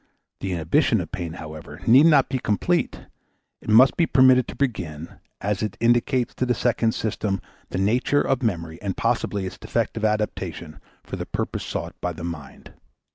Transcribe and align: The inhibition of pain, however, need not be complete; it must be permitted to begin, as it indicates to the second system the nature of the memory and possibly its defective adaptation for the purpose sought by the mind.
The 0.39 0.53
inhibition 0.53 0.99
of 0.99 1.11
pain, 1.11 1.33
however, 1.33 1.79
need 1.85 2.07
not 2.07 2.27
be 2.27 2.39
complete; 2.39 3.01
it 3.61 3.69
must 3.69 3.95
be 3.97 4.07
permitted 4.07 4.47
to 4.47 4.55
begin, 4.55 5.19
as 5.41 5.61
it 5.61 5.77
indicates 5.79 6.33
to 6.33 6.45
the 6.47 6.55
second 6.55 6.93
system 6.95 7.39
the 7.69 7.77
nature 7.77 8.23
of 8.23 8.39
the 8.39 8.47
memory 8.47 8.81
and 8.81 8.97
possibly 8.97 9.45
its 9.45 9.59
defective 9.59 10.03
adaptation 10.03 10.79
for 11.03 11.17
the 11.17 11.27
purpose 11.27 11.63
sought 11.63 11.93
by 12.01 12.13
the 12.13 12.23
mind. 12.23 12.73